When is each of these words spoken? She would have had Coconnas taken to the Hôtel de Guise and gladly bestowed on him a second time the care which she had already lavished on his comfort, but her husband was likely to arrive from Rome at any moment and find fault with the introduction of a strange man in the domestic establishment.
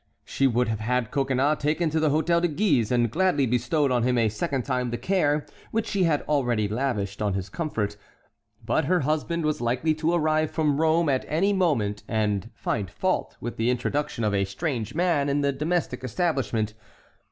She 0.25 0.47
would 0.47 0.67
have 0.67 0.79
had 0.79 1.11
Coconnas 1.11 1.59
taken 1.59 1.91
to 1.91 1.99
the 1.99 2.09
Hôtel 2.09 2.41
de 2.41 2.47
Guise 2.47 2.91
and 2.91 3.11
gladly 3.11 3.45
bestowed 3.45 3.91
on 3.91 4.01
him 4.01 4.17
a 4.17 4.29
second 4.29 4.63
time 4.63 4.89
the 4.89 4.97
care 4.97 5.45
which 5.69 5.85
she 5.85 6.05
had 6.05 6.23
already 6.23 6.67
lavished 6.67 7.21
on 7.21 7.35
his 7.35 7.49
comfort, 7.49 7.97
but 8.65 8.85
her 8.85 9.01
husband 9.01 9.45
was 9.45 9.61
likely 9.61 9.93
to 9.93 10.11
arrive 10.11 10.49
from 10.49 10.81
Rome 10.81 11.07
at 11.07 11.23
any 11.27 11.53
moment 11.53 12.01
and 12.07 12.49
find 12.55 12.89
fault 12.89 13.37
with 13.39 13.57
the 13.57 13.69
introduction 13.69 14.23
of 14.23 14.33
a 14.33 14.43
strange 14.43 14.95
man 14.95 15.29
in 15.29 15.41
the 15.41 15.51
domestic 15.51 16.03
establishment. 16.03 16.73